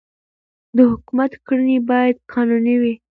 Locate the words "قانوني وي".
2.31-2.93